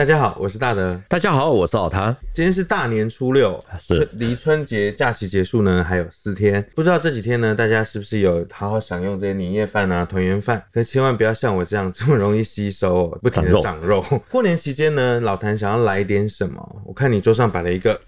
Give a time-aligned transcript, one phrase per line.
[0.00, 0.98] 大家好，我是大德。
[1.08, 2.16] 大家好，我是老谭。
[2.32, 6.66] 今天是大年初六，是离春节假期结束呢还有四天。
[6.74, 10.64] 不知道这几天呢，大家是不是有好好享用这些年夜饭啊、团圆饭？
[10.72, 14.00] 可千万不要像我这样这么容易吸收， 不停的长肉。
[14.00, 16.82] 长肉过年期间呢，老谭想要来点什么？
[16.86, 18.00] 我看你桌上摆了一个。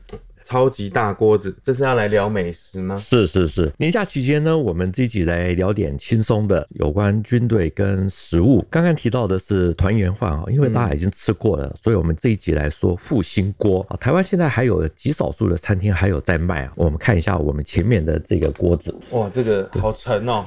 [0.42, 2.98] 超级大锅子，这是要来聊美食吗？
[2.98, 8.64] 是是是，年假期间呢，我们这一集来聊点轻松的，有关军队跟食物。
[8.70, 13.96] 刚刚提到的是团圆饭啊，因为大家已经吃过了，嗯、所以我们这一集来说复兴锅啊。
[13.96, 16.72] 台湾现在还有极少数的餐厅还有在卖啊。
[16.76, 20.44] 我们看一下我们前面的这个锅子，哇，这个好沉哦，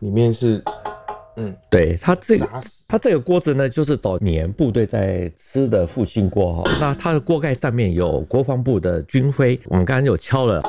[0.00, 0.62] 里面是。
[1.36, 2.46] 嗯，对，它这个
[2.88, 6.70] 它这个锅子呢，就是早年部队在吃的复兴锅哈。
[6.80, 10.62] 那它的锅盖上面有国防部的军徽，我们刚刚有敲了。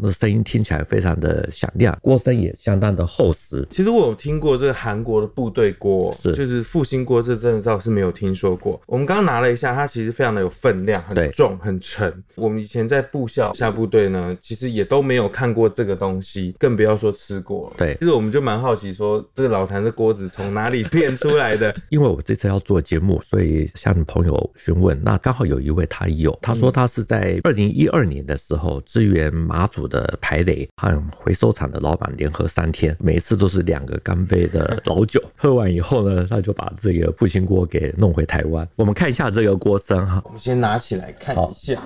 [0.00, 3.66] 那声音听起来非常的响亮，锅身也相当的厚实。
[3.70, 8.80] 其实我有听过这个韩国的部队锅，是就是复兴锅，这真的倒是没有听说过。
[8.86, 12.22] 我们刚刚拿了一下，它其实非常的有分量，很重很沉。
[12.36, 17.72] 我们以前在部校下部队呢，其实也都没有看过这个东西，更不要说吃过。
[17.76, 21.74] 对，其实我们就蛮好奇说，说这个老谭的锅子从哪里变出来的？
[21.88, 38.66] 因为我这次要做节目，所以向朋友询问，那刚好有一位他有，他说他是在二零一二年的时候支援马祖的排雷和回收厂的老板联合三天，每一次都是两个干杯的老酒，喝完以后呢，他就把这个复兴锅给弄回台湾。
[38.76, 41.80] 我们看一下这个锅身哈，我们先拿起来看一下，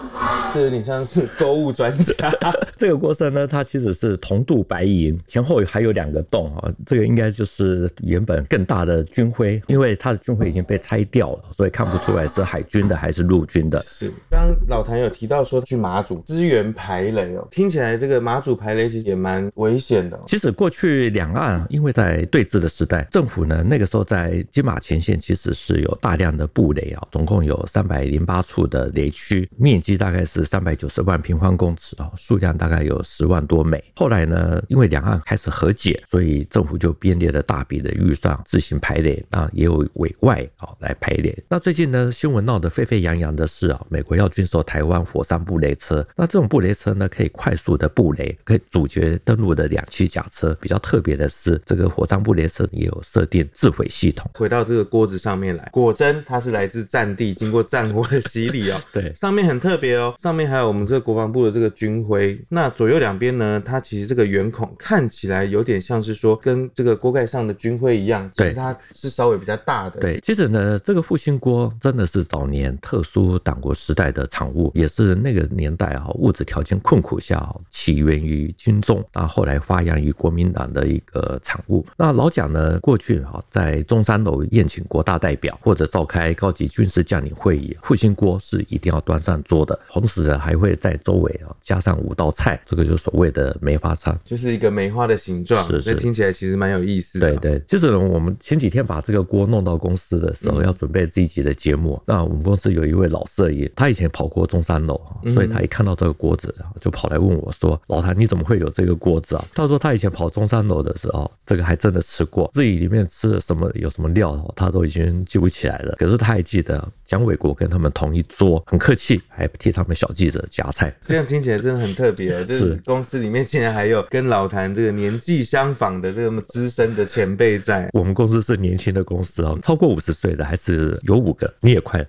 [0.53, 2.33] 这有点像是购物专家。
[2.77, 13.83] 这个锅身呢，它其实是铜镀白银，前后还有两个洞啊，这个应该就是原本更大的军徽，因为它的军徽已经被拆掉了，所以看不出来是海军的还是陆军的。
[13.83, 18.43] 是，刚刚老谭有提到说去马祖支援排雷哦，听起来这个马。
[18.43, 20.19] 祖排雷其实也蛮危险的。
[20.27, 33.81] 其实过去两岸因为在对峙的时代，政府呢那个时候在金马前线其实是有大量的布雷啊，总共有三百零八处的雷区，面积大概是三百九十万平方公尺啊，数量大概有十万多枚。
[33.95, 41.33] 后来呢，因为两岸开始和解，所以政府就编列了大笔的预算自行排雷，那也有委外啊来排雷。
[41.49, 48.39] 那最近呢，新闻闹得沸沸扬扬的是啊，美国要军售台湾火山布雷车，那这种布雷车呢可以快速的布雷。
[48.45, 50.57] 可以阻绝登陆的两栖甲车。
[50.61, 54.31] 比较特别的是，这个火葬布雷车也有设定自毁系统。
[54.35, 58.81] 回到这个锅子上面来，果真它是来自战地，经过战火的洗礼哦。
[58.93, 62.41] 对，上面很特别哦，上面还有我们这个国防部的这个军徽。
[62.49, 70.01] 那左右两边呢，它其实这个圆孔看起来有点像是说跟这个锅盖上的军徽一样，其实它是稍微比较大的。
[70.01, 77.37] 对，其实呢，这个复兴锅真的是早年特殊党国时代的产物，也是那个年代啊物质条件困苦下
[77.73, 78.23] 起源。
[78.23, 81.85] 于军中，那后来发扬于国民党的一个产物。
[81.97, 95.65] 那老蒋呢，过去啊在中山楼宴请国大代表或者召开高级军事将领会议，复兴锅是一定要端上桌的，同时呢还会在周围啊加上五道菜，这个就是所谓的梅花餐，就是一个梅花的形状。
[95.67, 97.35] 是是，听起来其实蛮有意思的。
[97.37, 102.01] 对对，就是，我们前几天把这个锅弄到公司的时候，要准备这一集的节目。
[102.07, 115.95] 那我们公司有一位老摄影，他以前跑过中山楼，所以他一看到这个锅子，就跑来问我说：“老谭，你怎么会有这个锅子啊？”他说他以前跑中山楼的时候，这个还真的吃过，自己里面吃了什么，有什么料，他都已经记不起来了。
[115.99, 120.93] 可是他还记得蒋伟国跟他们同一桌，很客气，还替他们小记者夹菜。
[121.07, 127.89] 这样听起来真的很特别， 就是公司里面竟然还有跟老谭这个年纪相仿的这么资深的前辈在。
[127.93, 132.07] 我们公司是年轻的公司哦，超过五十岁的还是有五个，你也快了。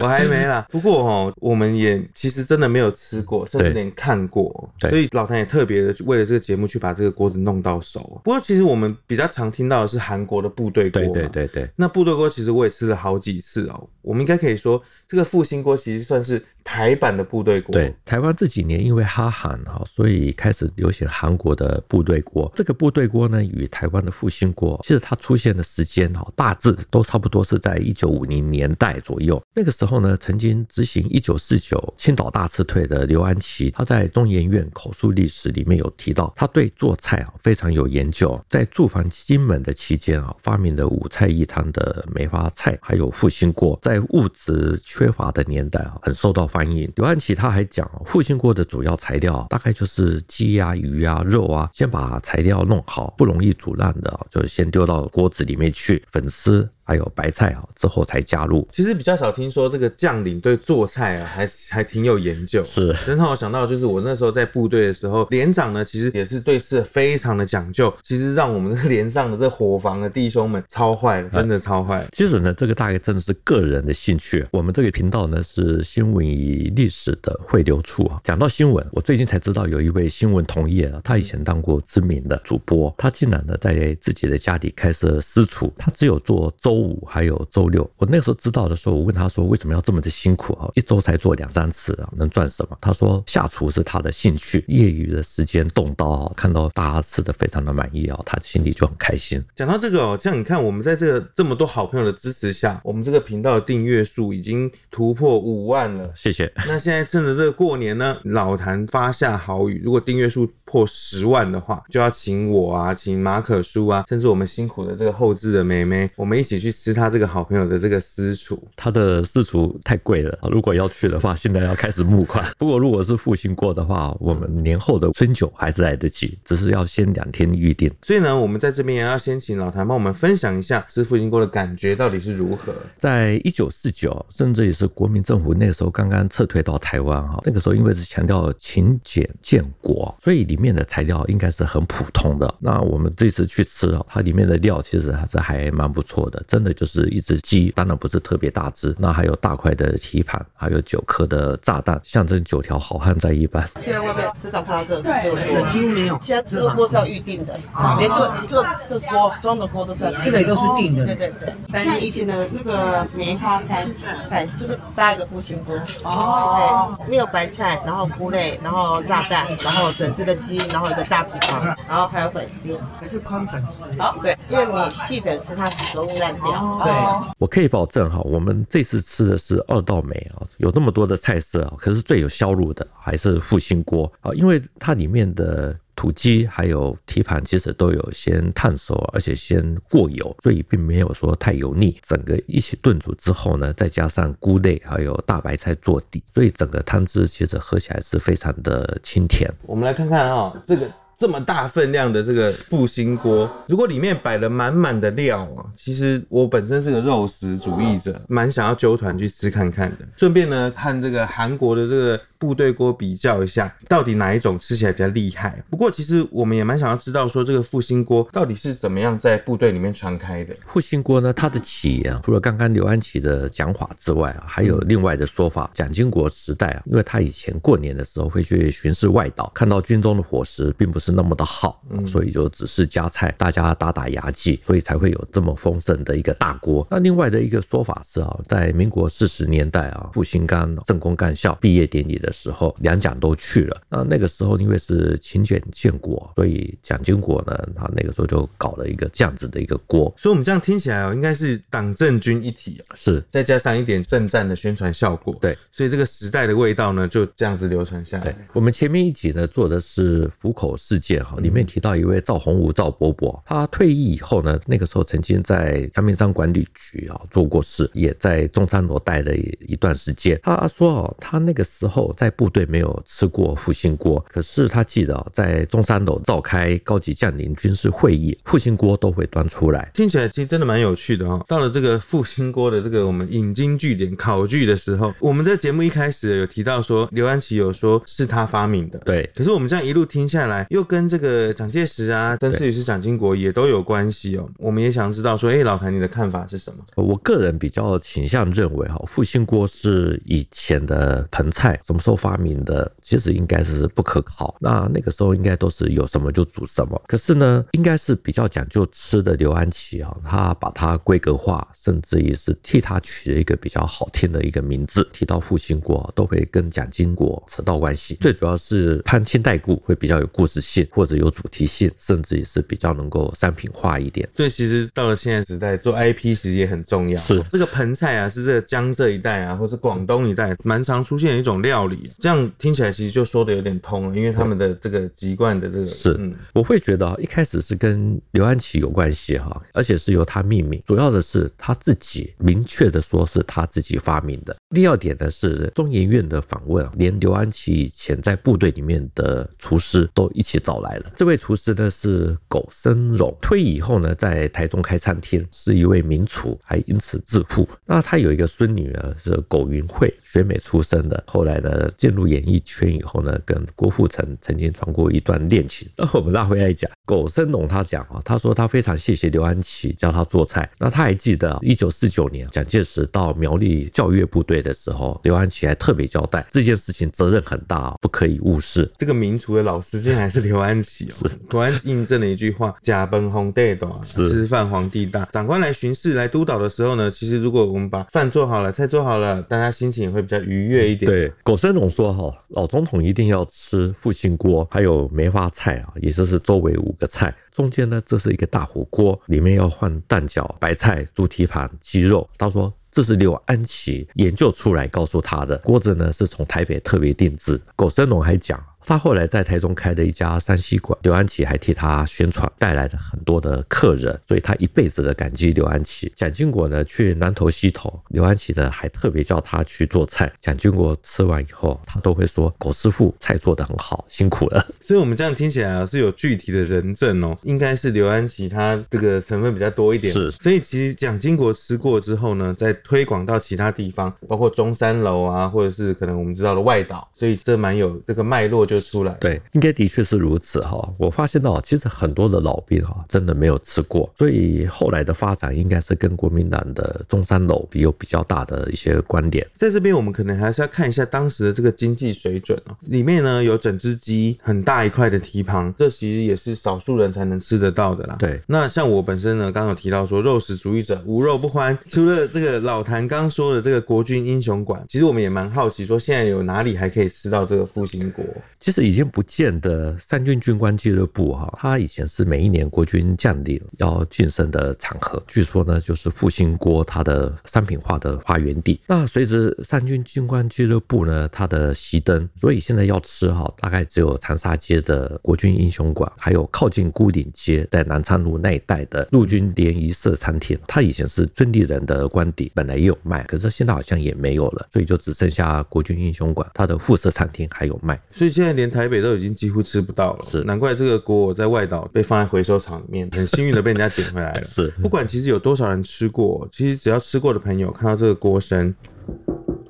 [0.00, 8.20] 我还没啦， 不过哦，我们也其实真的没有吃过，甚至连看过，所以老谭也特别的为了这个节目去把这个锅子弄到手。
[8.24, 11.70] 不过其实我们比较常听到的是韩国的部队锅，对对对对。
[11.76, 13.88] 那部队锅其实我也吃了好几次哦。
[14.02, 17.72] 我们应该可以说，这个复兴锅其实算是台版的部队锅。
[17.72, 22.52] 对，台湾这几年因为哈韩哈，所以开始流行韩国的部队锅。
[22.54, 29.42] 这个部队锅呢，与台湾的复兴锅，其实它出现的时间哈，大致都差不多是在一九五零年代左右。
[29.54, 46.90] 那个时候呢，曾经执行一九四九青岛大撤退的刘安琪，他在中研院口述历史里面有提到，他对做菜啊非常有研究，在驻防金门的期间啊，发明了五菜一汤的梅花菜，还有复兴锅，在物质缺乏的年代啊，很受到欢迎。
[46.96, 56.68] 刘安琪他还讲，复兴锅的主要材料大概就是鸡啊、鱼啊、肉啊，先把材料弄好，不容易煮烂的，就先丢到锅子里面去，粉丝。
[56.84, 58.66] 还有白菜啊，之后才加入。
[58.70, 62.62] 其实比较少听说这个将领对做菜啊，还还挺有研究。
[62.62, 67.92] 是，真让我想到就是我那时候在部队的时候，连长呢其实也是对吃的非常的讲究。
[68.02, 72.06] 其实让我们这个连上的这伙房的弟兄们超坏了，真的超坏。
[72.12, 74.44] 其实呢，这个大概真的是个人的兴趣。
[74.50, 78.20] 我们这个频道呢是新闻与历史的汇流处啊。
[78.22, 87.88] 讲到新闻，我最近才知道有一位新闻同业啊，他以前当过知名的主播，他竟然呢在自己的家里开设私厨，他只有做周五还有周六。
[87.96, 90.68] 我那个时候知道的时候，我问他说为什么要这么的辛苦啊？
[90.74, 92.76] 一周才做两三次啊，能赚什么？
[92.80, 99.42] 他说下厨是他的兴趣，业余的时间动刀啊，看到大家吃的非常的满意啊，他心里就很开心。
[99.54, 106.12] 讲到这个哦，像你看，我们在这个这么多好朋友的支持下，我们这个频道的订阅数已经突破五万了。
[106.14, 106.52] 谢谢。
[106.66, 118.62] 那现在趁着这个过年呢，老谭发下好语，如果订阅数破十万的话，就要请我啊，请马可叔啊，甚至我们辛苦的这个后置的妹妹，我们一起去吃他这个好朋友的这个私厨。
[118.76, 122.44] 他的私厨太贵了，如果要去的话，现在要开始募款。
[122.58, 127.90] 不过如果是复兴过的话，我们年后的春酒还是来得及，只是要先两天预定。
[128.02, 132.74] 所以呢，我们在这边也要先请老谭帮我们分享一下吃复兴锅的感觉到底是如何。
[132.98, 142.54] 在一九四九，甚至也是国民政府那时候刚刚撤退到台湾哈，那个时候因为是强调勤俭建国，所以里面的材料应该是很普通的。
[142.58, 153.66] 那我们这次去吃啊，它里面的料其实还是还蛮不错的，真的就是一只鸡，当然不是特别大只，那还有大块的蹄盘，还有九颗的炸弹，象征九条好汉在一般。
[153.80, 156.16] 现在外面很少看到这个，对，几乎没有。
[156.22, 157.58] 现在这个锅是要预定的，
[157.98, 161.04] 连这个这这锅装的锅都是要，这个也都是定的。
[161.06, 161.84] 对对对。
[161.84, 163.92] 像以前的那个梅花山，
[164.30, 165.74] 对，就是搭一个复兴锅。
[166.04, 166.96] 哦。
[167.00, 173.90] 对，没有白菜，然后菇类，然后炸弹，然后整只的鸡，然后一个大皮包，然后还有粉丝，还是宽粉丝。
[174.00, 176.80] 好，对，因为你细粉丝它很容易烂掉。
[176.84, 177.34] 对。
[177.38, 185.76] 我可以保证哈，我们这次吃的是二道梅啊，有那么多的菜色啊，可是最有销路的还是复兴锅啊，因为它里面的。
[185.96, 191.96] 土鸡还有蹄盘其实都有先烫熟，而且先过油，所以并没有说太油腻。
[192.02, 199.48] 整个一起炖煮之后呢，再加上菇类还有大白菜做底，所以整个汤汁其实喝起来是非常的清甜。
[199.66, 200.90] 我们来看看啊、哦，这个。
[201.18, 209.98] 这么大分量的这个复兴锅，如果里面摆了满满的料啊，其实我本身是个肉食主义者，蛮想要揪团去吃看看的。
[210.16, 215.64] 顺便呢，看这个韩国的这个部队锅比较一下，到底哪一种吃起来比较厉害。
[215.70, 220.54] 不过其实我们也蛮想要知道说，这个复兴锅到底是怎么样在部队里面传开的。
[220.66, 225.70] 复兴锅呢，它的起源除了刚刚刘安琪的讲法之外啊，还有另外的说法。
[225.72, 236.86] 蒋经国时代啊，因为他以前过年的时候会去巡视外岛，看到军中的伙食并不是那么的好，所以就只是加菜，大家打打牙祭，所以才会有这么丰盛的一个大锅。
[236.90, 243.80] 那另外的一个说法是啊，在民国四十年代啊，复兴刚政工干校毕业典礼的时候，两蒋都去了。
[243.88, 250.12] 那那个时候因为是勤俭建国，所以蒋经国呢，他那个时候就搞了一个这样子的一个锅。
[250.18, 255.36] 所以我们这样听起来哦，应该是党政军一体啊，是再加上一点政战的宣传效果。
[255.40, 258.24] 对，所以这个时代的味道呢，就这样子流传下来。
[258.24, 261.36] 对，我们前面一集呢做的是虎口事件哈。
[261.38, 270.40] 里面提到一位赵洪武赵伯伯，他退役以后呢，那个时候曾经在阳明山管理局啊做过事，也在中山楼待了一段时间。
[270.42, 279.90] 他说哦，他那个时候在部队没有吃过复兴锅，可是他记得在中山楼召开高级将领军事会议，复兴锅都会端出来。
[279.92, 281.44] 听起来其实真的蛮有趣的哦。
[281.46, 289.30] 到了这个复兴锅的这个我们引经据典考据的时候，我们在节目一开始有提到说刘安琪有说是他发明的，对。
[289.36, 291.34] 可是我们这样一路听下来，又跟这个。
[291.34, 294.48] 呃，蒋介石啊，曾志宇是蒋经国也都有关系哦。
[294.56, 296.84] 我们也想知道说，哎、欸，老谭你的看法是什么？
[296.94, 304.54] 我个人比较倾向认为哈，复兴锅是以前的盆菜，什么时候发明的，其实应该是不可靠。
[304.60, 307.00] 那那个时候应该都是有什么就煮什么。
[307.06, 315.06] 可是呢，应该是比较讲究吃的刘安琪啊，他把它规格化，甚至于是替他取了一个比较好听的一个名字。
[315.12, 318.16] 提到复兴锅，都会跟蒋经国扯到关系。
[318.20, 321.34] 最主要是攀亲带故，会比较有故事性，或者有。
[321.34, 324.28] 主题性，甚至也是比较能够商品化一点。
[324.36, 327.20] 所以其实到了现在时代，做 IP 其实也很重要。
[327.20, 331.93] 是这个盆菜啊，是这个江浙一带啊，或是广东一带蛮常出现的一种料理。
[331.94, 344.56] 理，这样听起来其实就说的有点通了，因为他们的这个籍贯的这个是，嗯，我会觉得一开始是跟刘安琪有关系哈，而且是由他命名，主要的是他自己明确的说是他自己发明的。
[344.74, 351.12] 第二点呢是中研院的访问，连刘安琪以前在部队里面的厨师都一起找来了。
[351.16, 357.68] 这位厨师呢是苟生荣，退役以后呢在台中开餐厅，是一位名厨，还因此致富。
[357.86, 365.88] 那他有一个孙女儿是苟云慧，学美出身的，后来呢进入演艺圈以后呢，跟郭富城曾经传过一段恋情。
[365.96, 370.68] 那我们拉回来讲，狗生龙他讲啊，他说他非常谢谢刘安琪教他做菜。
[370.78, 378.90] 那他还记得一九四九年蒋介石到苗栗教阅部队的时候，刘安琪还特别交代这件事情责任很大，不可以误事。
[378.96, 385.24] 这个民族的老师竟然还是刘安琪哦， 果然印证了一句话：呷饭皇帝大， 吃饭皇帝大。
[385.32, 391.10] 长官来巡视来督导的时候呢，其实如果我们把饭做好了，菜做好了，大家心情也会比较愉悦一点。
[391.10, 402.28] 对，狗生总说哈，老总统一定要吃复兴锅，还有梅花菜啊，也就是周围五个菜，中间呢这是一个大火锅，里面要换蛋饺、白菜、猪蹄盘、鸡肉。
[402.38, 402.72] 他说。
[402.94, 407.60] 这是刘安琪研究出来告诉他的，锅子呢是从台北特别定制。
[407.74, 408.64] 苟生龙还讲。
[408.84, 416.12] 他后来在台中开的一家山西馆，刘安琪还替他宣传，带来了很多的客人，所以他一辈子的感激刘安琪。
[416.14, 420.30] 蒋经国呢去南投溪头，刘安琪呢还特别叫他去做菜。
[420.40, 430.12] 蒋经国吃完以后，他都会说：“苟师傅菜做得很好，辛苦了。”所以，我们这样听起来啊，是有具体的人证哦，应该是刘安琪他这个成分比较多一点。
[430.12, 439.12] 是，所以其实蒋经国吃过之后呢，再推广到其他地方，包括中山楼啊，或者是可能我们知道的外岛，所以这蛮有这个脉络就出来。
[439.20, 440.92] 对，应该的确是如此哈。
[440.98, 449.46] 我发现到，其实很多的老兵哈，真的没有吃过，所以后来的发展应该是跟国民党的中山楼有比较大的一些关联。
[449.54, 452.76] 在这边，我们可能还是要看一下当时的这个经济水准哦。
[452.82, 458.16] 里面呢有整只鸡，很大一块的蹄膀，这其实也是少数人才能吃得到的啦。
[458.18, 461.76] 对，那像我本身呢，刚刚有提到说肉食主义者无肉不欢。
[461.86, 468.24] 除了这个老谭刚说的这个国军英雄馆，其实我们也蛮好奇，说现在有哪里还可以吃到这个复兴锅？
[468.64, 469.04] 其实已经。
[469.14, 478.80] 不见的三军军官俱乐部哈，它以前是每一年国军将领要晋升的场合，据说呢就是复兴锅它的商品化的发源地。
[478.88, 490.58] 那随着三军军官俱乐部呢它的熄灯，所以现在要吃哈，大概只有长沙街的国军英雄馆，还有靠近牯岭街在南昌路那一带的陆军联谊社餐厅。
[490.66, 498.00] 它以前是孙立人的官邸，本来也有卖，可是现在好像也没有了，所以就只剩下国军英雄馆它的附设餐厅还有卖。
[498.10, 498.94] 所以现在连台北。
[499.04, 504.44] 都已经几乎吃不到了，是难怪这个锅我在外岛被放在回收厂里面，很幸运的被人家捡回来了。
[504.48, 508.74] 是，不管其实有多少人吃过，其实只要吃过的朋友看到这个锅身，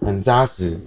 [0.03, 0.79] 很扎实。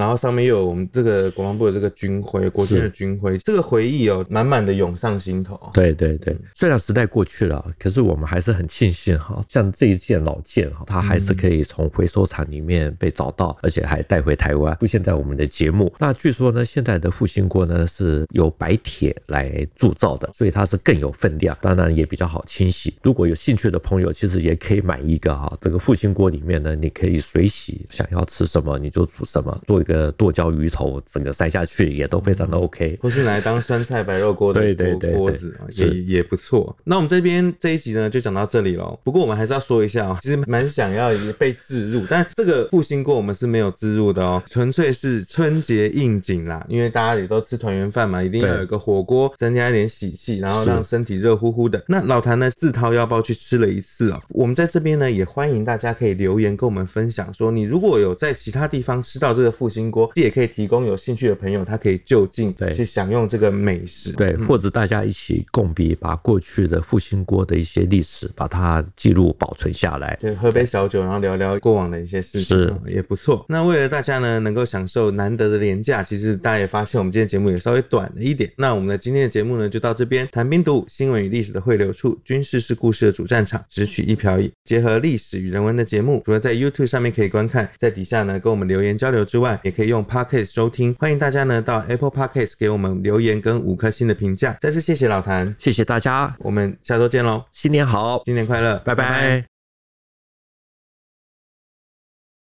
[0.00, 5.60] 然后上面又有我们这个国防部的这个军徽，国军的军徽，这个回忆哦，满满的涌上心头。
[5.74, 15.92] 对对对，虽然时代过去了，可是我们还是很庆幸哈，像这一件老件哈，它还是可以从回收厂里面被找到，而且还带回台湾，出现在我们的节目。
[15.98, 22.94] 那据说呢，现在的复兴锅呢是由白铁来铸造的，所以它是更有分量，当然也比较好清洗。
[23.02, 29.89] 如果有兴趣的朋友，其实也可以买一个哈，这个复兴锅里面呢，你可以水洗，想要吃什么你就煮什么，做一个。
[29.90, 36.76] 个剁椒鱼头，整个塞下去也都非常的 OK，或是拿来当酸菜白肉锅的锅对对对锅子也也不错。
[36.84, 38.96] 那我们这边这一集呢就讲到这里喽。
[39.02, 46.64] 不过我们还是要说一下哦，其实蛮想要被置入，但这个复兴锅我们是没有置入的哦，纯粹是春节应景啦。
[46.68, 51.82] 因为大家也都吃团圆饭嘛，一定要有一个火锅，增加一点喜气，然后让身体热乎乎的。
[51.88, 54.20] 那老谭呢自掏腰包去吃了一次哦。
[54.28, 59.79] 我们在这边呢也欢迎大家可以留言跟我们分享，说你如果有在其他地方吃到这个复兴。
[59.80, 73.44] 经锅，这也可以提供有兴趣的朋友，他可以就近去享用这个美食，对，或者大家一起共笔，把过去的复兴锅的一些历史，把它记录保存下来，对，喝杯小酒，然后聊聊过往的一些事情，是也不错。
[73.48, 78.50] 那为了大家呢，能够享受难得的廉价，其实大家也发现我们今天节目也稍微短了一点。
[78.56, 80.28] 那我们的今天的节目呢，就到这边。
[80.30, 94.58] 谈兵读武，新闻与历史的汇流处，军事是故事的主战场，只取一瓢饮，结合历史与人文的节目，除了在 YouTube 上面可以观看，在底下呢跟我们留言交流之外，也可以用 Podcast 收听，欢迎大家呢到 Apple Podcast 给我们留言跟五颗星的评价。
[94.60, 97.44] 再次谢谢老谭，谢谢大家，我们下周见喽！
[97.52, 99.04] 新年好，新年快乐，拜拜。
[99.04, 99.59] 拜拜。